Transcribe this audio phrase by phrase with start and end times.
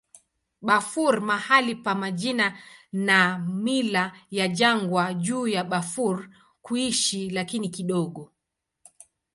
[0.67, 2.57] Bafur mahali pa majina
[2.93, 6.29] na mila ya jangwa juu ya Bafur
[6.61, 8.31] kuishi, lakini kidogo.